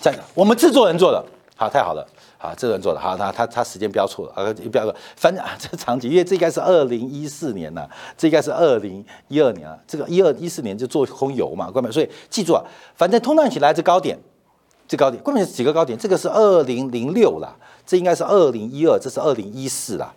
[0.00, 1.24] 在我们制作人做的，
[1.56, 2.06] 好，太好了。
[2.38, 3.00] 啊，这个人做的。
[3.00, 4.32] 好，他他他时间标错了。
[4.34, 12.62] 啊，标个反正啊， 这个长期，因为这应该是二零一四年呐，这应该是二零一二年啊，这个一二一四年就做空油嘛，各位，所以记住啊，
[12.94, 14.18] 反正通胀起来这高点，
[14.86, 17.56] 这高点，关键是几个高点，这个是二零零六啦，
[17.86, 20.12] 这应该是二零一二，这是二零一四啦，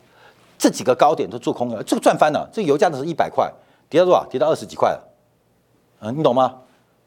[0.57, 3.49] 这几个高点都做空了，这个赚翻了，这个油价的是一百块，
[3.89, 4.25] 跌到多少？
[4.29, 5.01] 跌到二十几块了，
[6.01, 6.57] 嗯，你懂吗？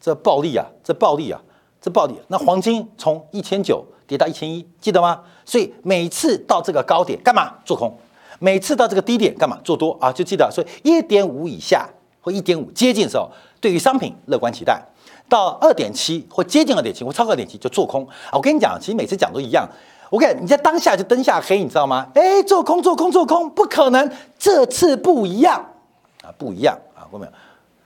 [0.01, 1.39] 这暴利啊，这暴利啊，
[1.83, 3.85] 这暴跌，那黄金从一千九。
[4.05, 5.21] 跌到一千一，记得吗？
[5.45, 7.91] 所以每次到这个高点干嘛做空？
[8.37, 10.11] 每次到这个低点干嘛做多啊？
[10.11, 14.75] 就记得，所以一点五以下或一点五接近的时候，对于商品乐观期待；
[15.29, 18.33] 到二点七或接近二点七或超过二点七就做空啊。
[18.33, 19.67] 我跟你讲，其实每次讲都一样。
[20.09, 22.05] 我跟你你在当下就灯下黑，你知道吗？
[22.13, 25.65] 哎，做空做空做空，不可能，这次不一样
[26.21, 27.31] 啊，不一样啊，过没有？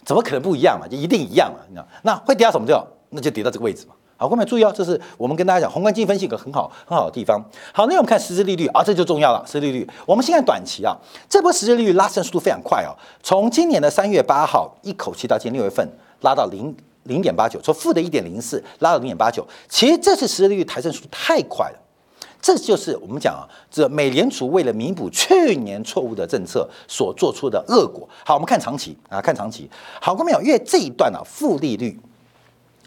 [0.04, 0.88] 怎么可能不一样嘛？
[0.88, 1.60] 就一定一样嘛？
[1.70, 1.88] 你知道？
[2.02, 2.86] 那会跌到什么掉？
[3.10, 3.94] 那就跌到这个位置嘛。
[4.20, 7.40] 好，后面注意哦，这是我们跟大家讲宏观经济分析一个很好很好的地方。
[7.72, 9.44] 好，那我们看实质利率啊，这就重要了。
[9.46, 10.98] 实质利率，我们先看短期啊，
[11.30, 15.88] 这波实质利率拉升速度非常快哦，从今年的三月八号一口气到今年六月份
[16.22, 19.46] 拉到零零点八九，从负的一点零四拉到零点八九。
[19.70, 21.80] 其实这次实质利率抬升速度太快了，
[22.42, 28.10] 这就是我们讲啊，这美联储为了弥补去年错误的政策所做出的恶果。
[28.26, 29.70] 好，我们看长期啊，看长期。
[30.02, 30.42] 好，过没有？
[30.42, 32.00] 因为这一段啊，负利率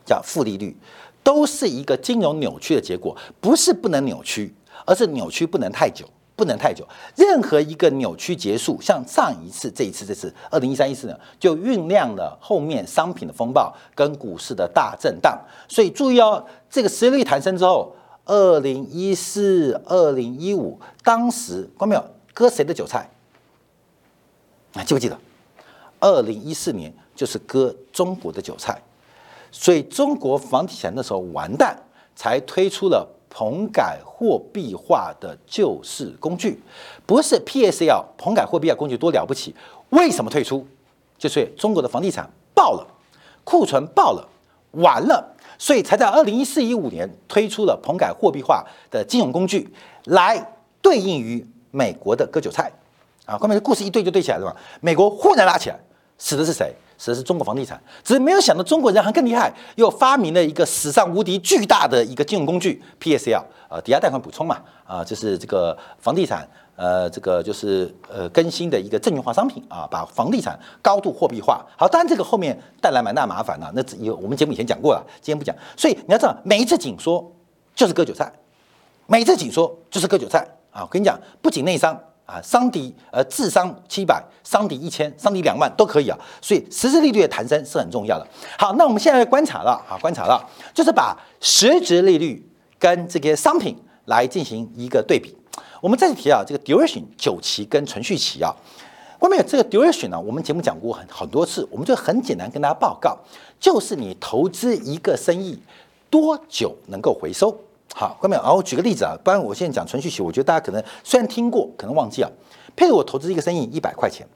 [0.04, 0.76] 叫负利率，
[1.22, 4.54] 都是一个金融扭曲的结果，不是不能扭曲，
[4.86, 6.06] 而是扭曲不能太久。
[6.36, 15.38] 不能太久，任何一个扭曲结束，像上一次、这一次、这次，二零一三、一四呢，就酝酿了后面商品的风暴跟股市的大震荡。
[15.68, 23.06] 所以注意哦，这个实力弹升之后，二零一四、二零一五，当时关没有割谁的韭菜？
[24.72, 25.18] 啊，记不记得？
[25.98, 28.80] 二零一四年就是割中国的韭菜，
[29.52, 31.76] 所以中国房地产那时候完蛋，
[32.14, 33.06] 才推出了。
[33.32, 36.60] 棚改货币化的救市工具，
[37.06, 39.54] 不是 PSL 棚改货币化工具多了不起？
[39.90, 40.66] 为什么退出？
[41.16, 42.84] 就是中国的房地产爆了，
[43.44, 44.28] 库存爆了，
[44.72, 45.24] 完了，
[45.56, 49.72] 所以才在二零一四一五年推出了棚改货币化的金融工具，
[50.06, 52.72] 来对应于美国的割韭菜
[53.26, 53.38] 啊！
[53.38, 54.56] 后面的故事一对就对起来了嘛？
[54.80, 55.78] 美国忽然拉起来，
[56.20, 56.72] 死的是谁？
[56.98, 71.64] 死的是中国房地产，只是没有想到中国人还更厉害，又发明了一个史上无敌巨大的一个金融工具 PSL，呃，抵押贷款补充嘛，啊，就是这个房地产，呃，这个就是呃更新的一个证券化商品啊，把房地产高度货币化。
[71.74, 75.56] 好，当然这个后面带来蛮大麻烦的，那有我们节目以前讲过了，今天不讲。
[75.74, 77.33] 所以你要知道，每一次紧缩
[77.74, 78.30] 就是割韭菜，
[79.06, 80.83] 每一次紧缩就是割韭菜啊！
[80.83, 81.98] 我跟你讲，不仅内伤。
[82.31, 86.16] 啊，伤敌呃，智商七百，伤敌一千，伤敌两万都可以啊。
[86.40, 88.27] 所以实质利率的弹升是很重要的。
[88.57, 90.40] 好，那我们现在观察了啊，观察了，
[90.73, 95.37] 就是把实质利率跟这个商品来进行一个对比。
[95.81, 98.55] 我们再次提啊，这个 duration 久期跟存续期啊，
[99.19, 103.19] 外面这个 duration 呢，我们节目讲过很很多次，我们就很简单跟大家报告，
[103.59, 105.59] 就是你投资一个生意
[106.09, 107.59] 多久能够回收。
[107.94, 112.33] 好，各位，然后我举个例子啊，不然我现在讲存续期，我觉得大家可能虽然听过，可能忘记了。
[112.76, 114.26] 譬如我投资一个生意一百块钱，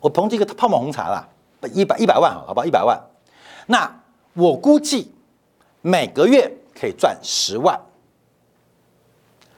[0.00, 1.28] 我投资一个泡沫红茶啦，
[1.72, 3.00] 一百一百万，好吧，一百万。
[3.66, 4.02] 那
[4.34, 5.14] 我估计
[5.80, 7.80] 每个月可以赚十万。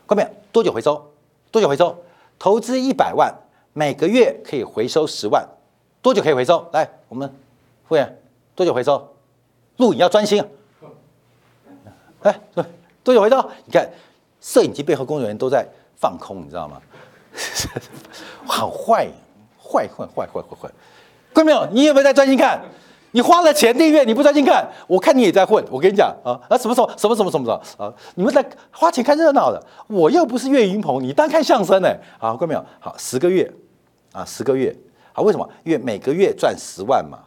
[0.07, 1.11] 各位，多久回收？
[1.51, 1.97] 多久回收？
[2.39, 3.35] 投资一百万，
[3.73, 5.49] 每个月可以回收十万，
[6.01, 6.69] 多久可以回收？
[6.73, 7.35] 来，我们
[7.89, 8.21] 傅员，
[8.55, 9.17] 多久回收？
[9.79, 10.47] 录影要专心啊。
[12.23, 12.41] 哎，
[13.05, 13.49] 多久回到？
[13.65, 13.89] 你看，
[14.41, 16.81] 摄影机背后工作人员都在放空，你知道吗？
[18.47, 19.09] 好坏，
[19.63, 20.71] 坏坏坏坏坏坏！
[21.33, 21.67] 看到没有？
[21.71, 22.61] 你有没有在专心看？
[23.13, 25.65] 你花了钱订阅，你不专心看，我看你也在混。
[25.71, 27.95] 我跟你讲啊啊，什么什么什么什么什么什么啊？
[28.17, 31.89] 你们在花钱看热闹的，我又不是岳云鹏，你当看相声呢？
[32.19, 32.65] 好，看到没有？
[32.81, 33.51] 好，十个月
[34.13, 34.77] 啊，十个月。
[35.13, 35.49] 好，为什么？
[35.65, 37.19] 因为每个月赚十万嘛。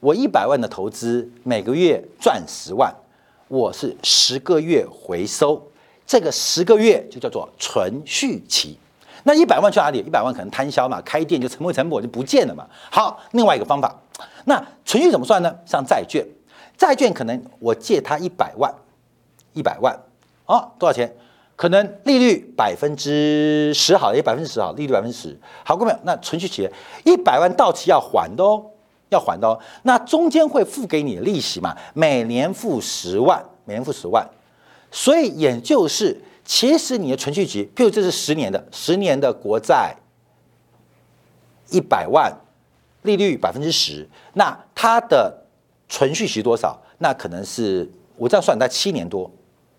[0.00, 2.94] 我一百万的投资，每个月赚十万。
[3.50, 5.60] 我是十个月回收，
[6.06, 8.78] 这个十个月就叫做存续期。
[9.24, 9.98] 那一百万去哪里？
[9.98, 12.64] 一百万可能摊销嘛，开店就成为成本就不见了嘛。
[12.92, 13.92] 好，另外一个方法，
[14.44, 15.52] 那存续怎么算呢？
[15.66, 16.24] 像债券，
[16.78, 18.72] 债券可能我借他一百万，
[19.52, 19.98] 一百万，
[20.46, 21.12] 哦，多少钱？
[21.56, 25.36] 可能利率百分之十好，也百分之十好，利率百分之十。
[25.64, 26.70] 好，各位，那存续期
[27.04, 28.64] 一百万到期要还的哦。
[29.10, 31.76] 要还的哦，那中间会付给你的利息嘛？
[31.94, 34.26] 每年付十万，每年付十万，
[34.90, 39.94] 所以也就是，其实你的存续期，譬如这是十年的，十年的国债，
[41.70, 42.32] 一百万，
[43.02, 45.44] 利率百分之十，那它的
[45.88, 46.80] 存续期多少？
[46.98, 49.30] 那可能是我这样算，在七年多，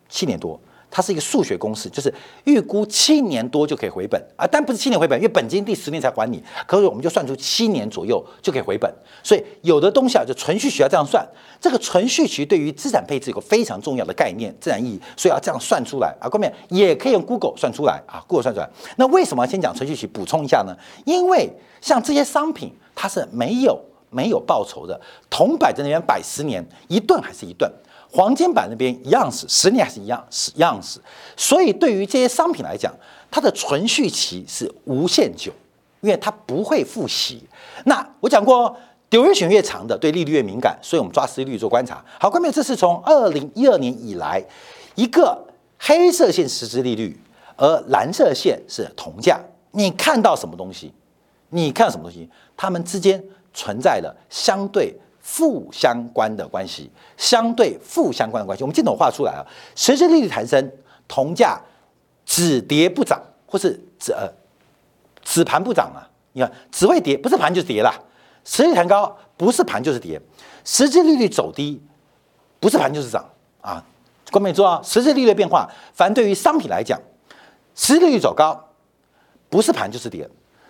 [0.08, 0.60] 七年多。
[0.92, 6.44] 它是一个数学公式，就是预估七年多就可以回本啊，但不是七年回本，因为本金第十年才还你。
[6.68, 11.26] 可是我们就算出七年左右就可以回本，所以有的东西啊，就存续期要这样算。
[11.62, 16.28] 这个存续期对于资产配置有个非常重要的概念、自然意义，所以要这样算出来啊。
[16.30, 18.70] 后面也可以用 Google 算出来啊，Google 算出来。
[18.98, 20.06] 那为什么先讲存续期？
[20.06, 20.76] 补充一下呢？
[21.06, 21.50] 因为
[21.80, 25.00] 像这些商品，它是没有没有报酬的，
[25.30, 27.72] 铜摆在那边摆十年，一顿还是一顿。
[28.12, 31.02] 黄金版那边一样是十年还是一样是样子，
[31.38, 32.94] 所以对于这些商品来讲，
[33.30, 35.52] 它的存续期是无限久，
[36.02, 37.42] 因为它不会复习。
[37.86, 38.76] 那我讲过
[39.10, 42.04] ，，duration 越长的，对利率越敏感，所以我们抓实际利率做观察。
[42.20, 44.44] 好，关键这是从二零一二年以来
[44.96, 45.48] 一个
[45.80, 47.18] 黑色线实质利率，
[47.56, 49.40] 而蓝色线是铜价。
[49.72, 50.94] 你看到什么东西？
[51.50, 52.30] 你看到什么东西？
[52.58, 54.94] 它们之间存在了相对。
[55.22, 59.46] 负相关的关系，相对负相关的关系，我们镜头画出来啊。
[59.76, 60.72] 实质利率抬升，
[61.08, 61.62] 铜价
[62.26, 64.28] 只跌不涨，或是只呃
[65.24, 66.08] 只盘不涨啊。
[66.34, 67.94] 你看只会跌，不是盘就是跌啦。
[68.44, 70.20] 实际弹高，不是盘就是跌。
[70.64, 71.82] 实质利率走低，
[72.60, 73.24] 不是盘就是涨
[73.62, 73.84] 啊。
[74.32, 76.98] 关键注啊，实质利率变化，反正对于商品来讲，
[77.76, 78.70] 实质利率走高，
[79.50, 80.26] 不是盘就是跌；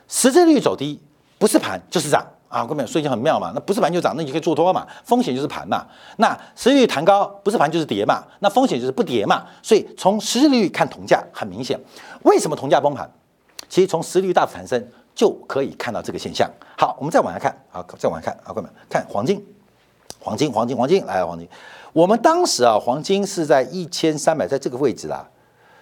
[0.08, 1.00] 实质利率走低，
[1.38, 2.66] 不是盘就是涨啊。
[2.66, 3.52] 各位，所以很妙嘛。
[3.56, 4.86] 那不是盘就涨，那你就可以做多嘛。
[5.04, 5.86] 风险就是盘嘛。
[6.18, 8.24] 那实质利率弹高，不是盘就是跌嘛。
[8.40, 9.44] 那风险就是不跌嘛。
[9.64, 11.80] 所以从实质利率看铜价很明显，
[12.24, 13.10] 为什么铜价崩盘？
[13.70, 14.86] 其实从实质利率大幅攀升
[15.16, 16.50] 就可以看到这个现象。
[16.78, 19.42] 好，我们再往下看，好，再往下看啊，各位看黄金，
[20.20, 21.48] 黄金，黄金，黄金，来黄金。
[21.94, 25.26] 我们当时啊，黄金是在一千三百，在这个位置啊，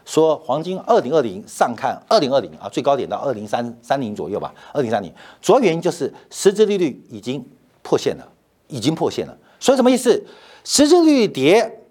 [0.10, 5.14] 说黄金二零二零上看二零二零啊，最高点到二零三三零左右吧，二零三零。
[5.40, 7.46] 主要原因就是实质利率已经
[7.84, 8.28] 破线了，
[8.70, 9.38] 已经破线了。
[9.60, 10.26] 所以什么意思？
[10.64, 11.82] 实质利率跌，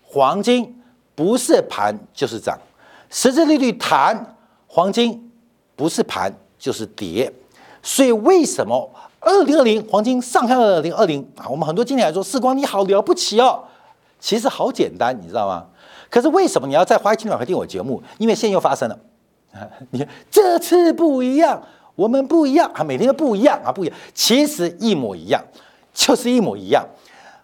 [0.00, 0.80] 黄金
[1.16, 2.56] 不是盘就是涨；
[3.10, 4.36] 实质利率弹，
[4.68, 5.28] 黄金
[5.74, 7.32] 不是盘就是跌。
[7.82, 8.88] 所以为什么？
[9.18, 13.64] 二零二零黄金上看二零二零啊，我们很多经理来说，世光你好了不起哦。
[14.20, 15.66] 其实好简单，你知道吗？
[16.10, 18.02] 可是为什么你要在华清两块听我节目？
[18.18, 18.98] 因为现又发生了
[19.52, 19.66] 啊！
[19.90, 21.62] 你看这次不一样，
[21.94, 23.96] 我们不一样啊，每天都不一样啊，不一样。
[24.14, 25.42] 其实一模一样，
[25.92, 26.86] 就是一模一样。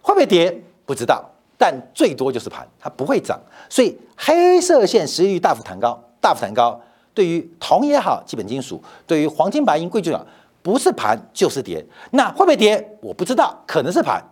[0.01, 1.23] 会不会跌不知道，
[1.57, 3.39] 但最多就是盘，它不会涨。
[3.69, 6.79] 所以黑色线实率大幅弹高，大幅弹高。
[7.13, 10.19] 对于铜也好，基本金属，对于黄金、白银、贵金属。
[10.63, 12.97] 不是盘就是跌，那会不会跌？
[13.01, 14.23] 我不知道，可能是盘，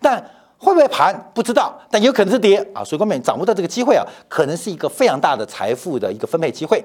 [0.00, 0.24] 但
[0.60, 2.84] 会不会盘不知道，但有可能是跌啊！
[2.84, 6.84] 所以，各位掌握到这个机会啊，可能是一个非常大的财富的一个分配机会。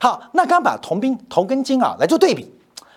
[0.00, 2.48] 好，那刚把铜兵、铜跟金啊来做对比，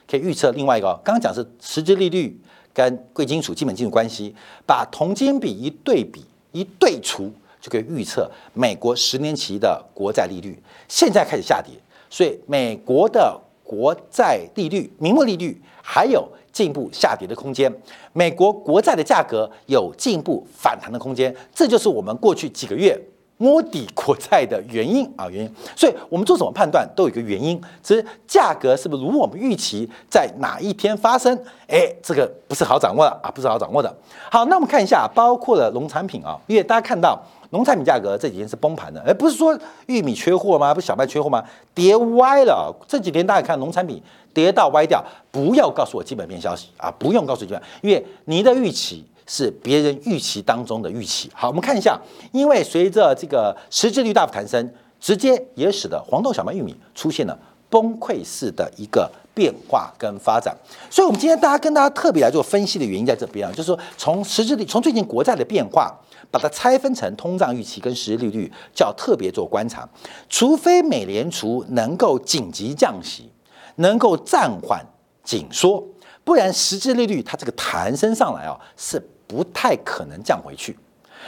[0.08, 0.88] 可以预测另外一个。
[1.04, 2.40] 刚刚讲是实质利率
[2.74, 4.34] 跟贵金属、基本金属关系，
[4.68, 11.74] 把铜金比一对比一对除，就可以预测美国十年期的国债利率现在开始下跌，
[12.10, 13.42] 所以美国的。
[13.70, 17.74] 国债利率、名目利率还有进一步下跌的空间，
[18.14, 23.00] 美国国债的价格有进一步反弹的空间，这就是我们过去几个月
[23.38, 25.54] 摸底国债的原因啊，原因。
[25.76, 31.38] 所以我们做什么判断都有一个原因，只是价格是不是如我们预期在哪一天发生？
[31.68, 33.96] 哎，这个不是好掌握的啊，不是好掌握的。
[34.30, 37.22] 好，那我们看一下，包括了农产品啊，因为大家看到。
[37.52, 39.58] 农产品价格这几天是崩盘的，而不是说
[39.88, 40.74] 玉米缺货吗？
[40.74, 41.44] 不是小麦缺货吗？
[41.74, 42.74] 跌歪了。
[42.88, 44.02] 这几天大家看农产品
[44.34, 51.32] 跌到歪掉，不要告诉我基本面消息啊，不用告诉基本，因为你的预期是别人预期当中的预期。
[51.34, 52.00] 好，我们看一下，
[52.32, 57.38] 因为随着这个实质率大幅抬升，直接也使得黄豆、小麦、玉米出现了
[57.70, 60.54] 崩溃式的一个变化跟发展。
[60.90, 65.96] 所以，我们今天大家跟大家特别来做分析的原因在这边啊，就是说从实质率，从最近国债的变化。
[66.32, 69.90] 把它拆分成通胀预期跟实际利率，叫特别做观察。
[70.30, 73.32] 除非美联储能够紧急降息，
[73.78, 74.86] 能够暂缓
[75.24, 75.84] 紧缩，
[76.24, 80.78] 不然实质利率它这个弹升上来啊，是不太可能降回去。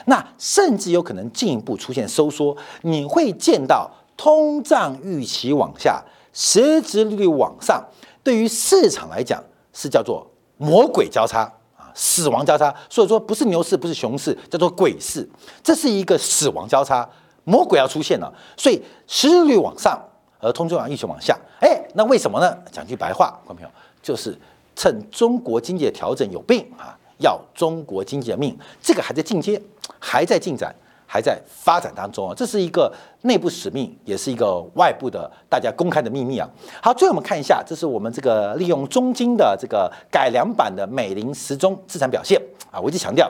[0.05, 2.55] 那甚至有可能进一步出现收缩。
[2.83, 5.99] 你会见到通胀预期往下，
[6.31, 7.83] 实质利率往上，
[8.23, 10.25] 对于市场来讲是叫做
[10.57, 11.41] 魔鬼交叉
[11.75, 11.91] 啊。
[11.93, 15.27] 死亡交叉，所以说不是牛市，不是熊市，叫做鬼市。
[15.61, 17.07] 这是一个死亡交叉，
[17.43, 18.33] 魔鬼要出现了。
[18.55, 20.01] 所以失业率往上，
[20.39, 21.37] 而通胀一直往下。
[21.59, 22.57] 哎，那为什么呢？
[22.71, 23.69] 讲句白话，观众朋友，
[24.01, 24.37] 就是
[24.73, 28.57] 趁中国经济的调整有病啊，要中国经济的命。
[28.81, 29.61] 这个还在进阶，
[29.99, 30.73] 还在进展。
[31.13, 32.89] 还在发展当中啊，这是一个
[33.23, 36.49] 内部使命，也是一个外部的大家公开的秘密啊。
[36.81, 42.79] 好，最后我们看一下，这是我们这个利用中金的这个改良版的美林时钟资产表现啊。
[42.79, 43.29] 我一直强调，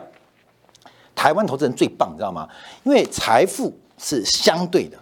[1.15, 2.47] 台湾投资人最棒，你知道吗？
[2.83, 4.95] 因为财富是相对的，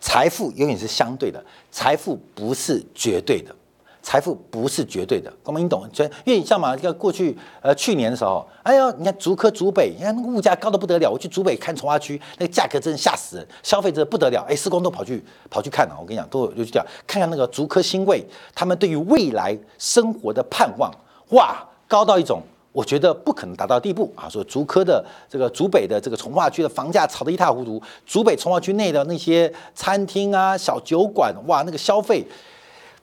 [0.00, 3.54] 财富永远是相对的，财富不是绝对的。
[4.02, 5.88] 财富不是绝对的，我们你懂？
[5.92, 11.08] 所以，因为你像嘛，这个过去呃去年的时候，哎呦，你看竹科、竹北，你看那个物价高的不得了。
[11.08, 14.44] 我去竹北看从化区，那个价格真的吓死人，消费者不得了。
[14.48, 15.96] 哎，施工都跑去跑去看了。
[16.00, 20.92] 我跟你讲，都有去讲，看看那个竹科新贵，他们对于未来生活的盼望，
[21.30, 24.28] 哇，高到一种我觉得不可能达到地步啊。
[24.28, 32.26] 说竹科的这个竹北的这个从化区的房价炒得一塌糊涂，竹北从化区内的那些餐厅啊、小酒馆，哇，那个消费。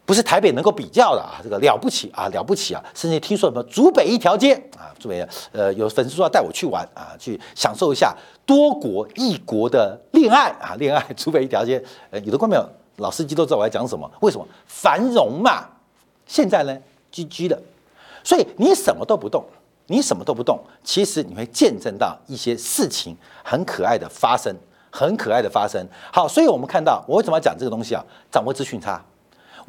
[0.10, 2.84] 不是台北能够比较的啊，这个了不起啊，了不起啊！
[2.96, 8.12] 甚至听说什么竹北一条街啊，竹北呃有粉丝说要带我去玩啊，去享受一下
[8.44, 11.80] 多国异国的恋爱啊，恋爱 竹北一条街，
[12.10, 12.60] 呃，有的观众
[12.96, 15.64] 老司机都知道我在讲什么，为什么繁荣嘛？
[16.26, 16.76] 现在呢
[17.12, 17.62] 居居的，
[18.24, 19.46] 所以你什么都不动，
[19.86, 24.52] 你什么都不动，其实你会见证到一些事情很可爱的发生，
[24.90, 25.88] 很可爱的发生。
[26.12, 28.04] 好，所以我们看到我为什么要讲这个东西啊？
[28.32, 29.00] 掌握资讯差。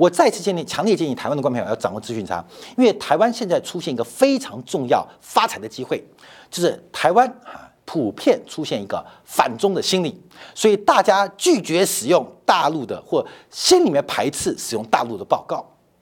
[0.01, 2.43] 我再次建议，强烈建议台湾的观众朋友要掌握资讯差，
[2.75, 6.03] 因为台湾现在出现一个非常重要发财的机会，
[6.51, 10.19] 就是台湾啊普遍出现一个反中的心理，
[10.55, 15.57] 所以大家拒绝使用大陆的，或心里面排斥使用大陆的报告。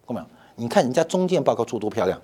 [0.06, 0.26] 看到没有？
[0.54, 2.16] 你看人家中建报告做多漂亮，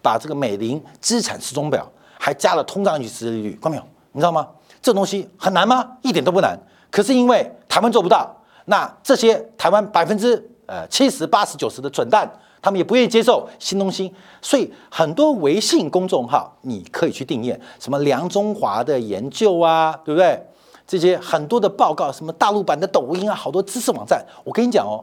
[0.00, 1.86] 把这个美林资产时钟表
[2.18, 3.82] 还加了通胀预期利率，看到没有？
[4.12, 4.48] 你知道吗？
[4.80, 5.98] 这东西很难吗？
[6.00, 6.58] 一点都不难。
[6.90, 12.30] 可是因为台湾做不到，那这些台湾百分之呃七十八十九十的蠢蛋。
[12.60, 14.12] 他们也不愿意接受新东西，
[14.42, 20.36] 所以很多微信公众号你可以去订阅，什么梁中华的研究啊，对不对？
[20.84, 24.26] 这些很多的报告，什么大陆版的抖音啊，好多知识网站。
[24.42, 24.98] 我跟你讲哦，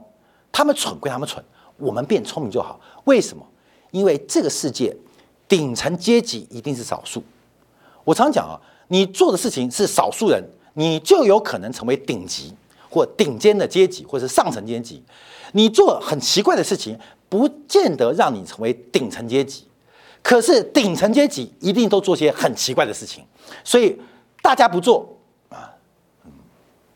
[0.51, 1.41] 他们蠢归他们蠢，
[1.77, 2.77] 我们变聪明就好。
[3.05, 3.41] 为什么？
[3.91, 4.93] 因为这个世界
[5.47, 7.23] 顶层阶级一定是少数。
[8.03, 8.59] 我常讲啊，
[8.89, 10.43] 你做的事情是少数人，
[10.73, 12.53] 你就有可能成为顶级
[12.95, 15.03] 或顶尖的阶级，或者是上层阶级。
[15.51, 16.97] 你做很奇怪的事情。
[17.27, 19.67] 不见得让你成为顶层阶级，
[20.21, 23.25] 可是顶层阶级一定都做些很奇怪的事情，
[23.63, 23.99] 所以
[24.43, 25.17] 大家不做
[25.49, 25.73] 啊，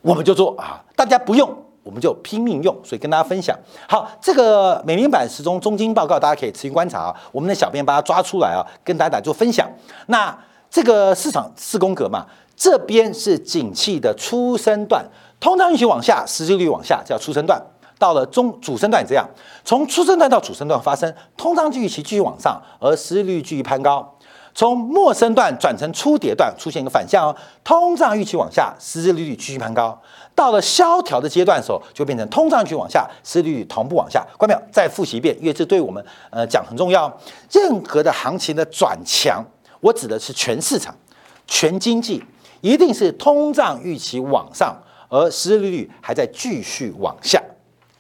[0.02, 1.50] 我们就做啊，大家不用
[1.84, 3.58] 我们就拼命用，所以跟大家分享。
[3.90, 9.68] 好，这个美名版时钟中金报告大家可以持续观察啊，我们的小编把它抓出来啊，跟大家做分享。
[10.06, 10.38] 那
[10.70, 12.26] 这个市场四宫格嘛，
[12.56, 15.04] 这边是景气的出生段，
[15.40, 17.62] 通胀预期往下，实际利率往下叫初升段。
[17.98, 19.28] 到了中主升段也这样，
[19.66, 24.16] 从初升段到主升段发生，通胀预期继续往上，而实际利率继续攀高。
[24.56, 29.98] 从末升段转成初跌段，出现一个反向哦，通胀预期往下，实际利率继续攀高。
[30.34, 34.26] 到了萧条的阶段的时候，就变成通胀预期往下，实际利率同步往下。
[34.38, 34.62] 关没有？
[34.72, 37.12] 再复习一遍，因为这对我们呃讲很重要。
[37.52, 39.44] 任何的行情的转强，
[39.82, 40.96] 我指的是全市场、
[41.46, 42.24] 全经济，
[42.62, 44.76] 一定是通胀预期往上，
[45.10, 47.42] 而失业率还在继续往下。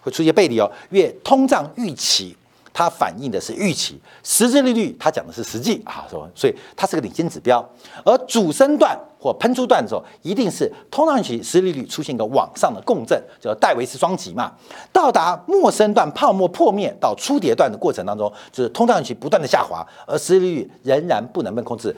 [0.01, 2.34] 会出现背离哦，因为通胀预期
[2.72, 7.62] 它反映的是预期，实质利率它讲的是实际啊，说所以它是个领先指标。
[8.05, 14.53] 而主升段或喷出段的时候，一定是通胀预期、实质利率出现一个往上的共振，叫戴维斯双极嘛。
[14.93, 21.93] 到达末升段泡沫破灭到初跌段的过程当中，就是通胀预期不断的下滑，而实质利率仍然不能被控制，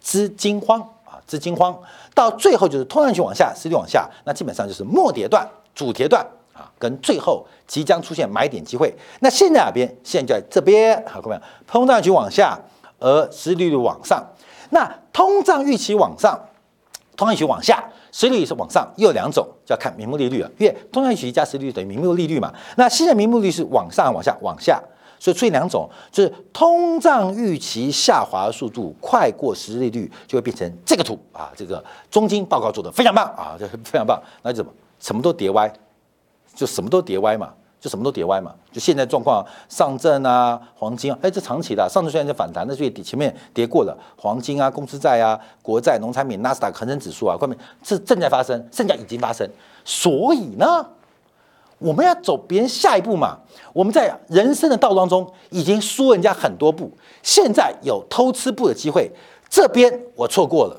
[0.00, 0.82] 资金荒，
[1.32, 1.74] 资金荒。
[2.14, 6.22] 到最后就是通胀去往下，实际往下，那基本上就是末跌段、主跌段。
[6.54, 9.88] 啊，跟最后即将出现买点机会，那现在哪边？
[10.04, 12.60] 现在在这边，好，各位，通胀去往下，
[12.98, 14.22] 而实利率往上。
[14.68, 16.38] 那通胀预期往上，
[17.16, 20.50] 通胀预期往下，实利率是往上，又有两种，就要看名目利率了。
[20.58, 22.52] 因为通胀预期加实利率等于名目利率嘛。
[22.76, 24.78] 那现在名目利率是往上、往下、往下，
[25.22, 31.52] 所以出现两种，就是通胀预期下滑速度快过实际利率，就会变成这个图啊。
[31.54, 34.20] 这个中金报告做的非常棒啊，这非常棒。
[34.42, 35.72] 那就怎么什么都叠歪？
[36.56, 38.52] 就什么都跌歪嘛，就什么都跌歪嘛。
[38.72, 49.48] 就现在状况，上证啊，黄金啊，哎，这长期的，上证虽然在反弹，但是底前面跌过了，黄金啊，公司债啊，国债、农产品、纳斯达克恒生指数啊，外面是正在发生，剩下已经发生。
[49.84, 50.84] 所以呢，
[51.82, 53.38] 我们要走别人下一步嘛。
[53.72, 56.90] 我们在人生的道路当中已经输人家很多步，
[57.22, 59.10] 现在有偷吃步的机会。
[59.48, 60.76] 这边我错过了，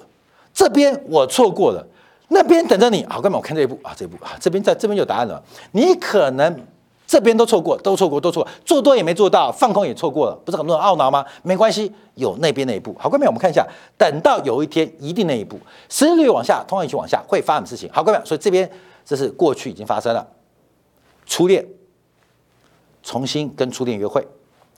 [0.54, 1.86] 这边我错过了。
[2.30, 5.43] 那边等着你，好，哥们，我看这一步啊，这一步啊，这边在这边有答案了。
[5.74, 6.66] 你可能
[7.06, 11.24] 这边都错过，都错过，都错，做多也没做到，放空也错过了，不是很多人懊恼吗？
[11.43, 12.95] 没关系，有那边那一步。
[12.97, 17.88] 好，哥们，我们看一下，等到有一天一定那一步，实利率往下，通常一起往下，会发生什么事情。
[17.93, 18.68] 好，哥们，所以这边
[19.06, 20.26] 这是过去已经发生了，
[21.34, 21.66] 初恋
[23.02, 24.22] 重新跟初恋约会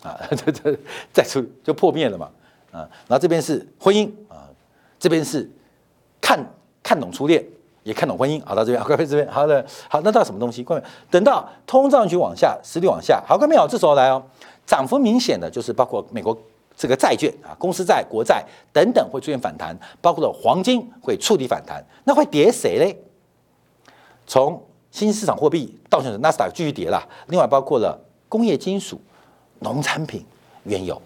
[0.02, 0.80] 啊， 这这
[1.12, 2.32] 再出就破灭了嘛
[2.72, 4.48] 啊，然后这边是婚姻啊，
[4.98, 5.52] 这边是
[6.22, 6.40] 看。
[6.82, 7.44] 看懂初恋，
[7.82, 8.40] 也看懂婚姻。
[8.46, 10.64] 好，到这边， 好，各位这边，好的，好，那到什么东西？
[10.64, 14.24] 各位，等到通胀局往下，实力往下，好，各位好，这时候来哦，
[14.66, 16.40] 涨幅明显的就是包括美国
[16.78, 22.96] 这个债券啊，公司债、国债等等会出现反弹，包括了黄金会触底反弹，那会跌谁嘞？
[24.28, 24.64] 从
[24.96, 28.98] 新兴市场货币到选择纳斯达克继续跌了，另外包括了工业金属、
[29.60, 30.26] 农产品、
[30.64, 31.02] 原油。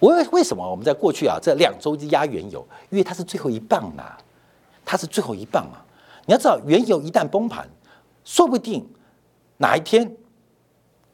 [0.00, 2.66] 为为什么我们在过去啊这两周就压原油？
[2.90, 4.18] 因为它是最后一棒呐。
[4.84, 5.78] 它是最后一棒啊！
[6.26, 7.68] 你要知道，原油一旦崩盘，
[8.24, 8.84] 说不定
[9.58, 10.16] 哪一天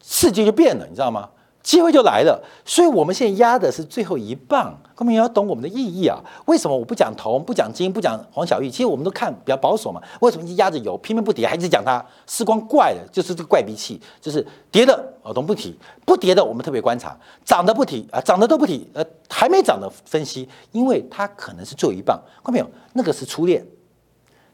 [0.03, 1.29] 世界就变了，你知道吗？
[1.69, 2.43] 机会就来了。
[2.65, 6.19] 所以我们现在压的是最后一棒，根本要懂我们的意义啊！
[6.47, 8.71] 为什么我不讲铜、不讲金、不讲黄小玉？
[8.71, 10.01] 其实我们都看比较保守嘛。
[10.23, 12.03] 为什么一压着油，偏偏不跌，还一直讲它？
[12.27, 17.15] 时光怪了，就是这个怪脾气，就是跌的我都不提，不跌的我们特别观察，
[17.45, 22.19] 涨的不提啊，涨的都不提，呃，还没涨的分析，因为它可能是最后一棒。
[22.43, 22.71] 看到没有？
[22.95, 23.63] 那个是初恋，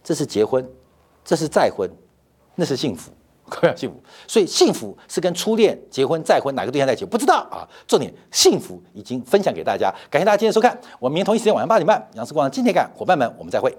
[0.03, 0.69] 这是结婚，
[1.25, 1.89] 这是再婚，
[2.57, 3.13] 那是幸福。
[3.61, 4.03] 快要幸福。
[4.27, 7.63] 所以幸福是跟初恋、结婚、再婚哪个对象在一起，不知道啊。
[7.87, 13.73] 重点幸福已经分享给大家，感谢大家今天收看，我们明天同一时间晚上八点半，杨思光今天干伙伴们，我们再会。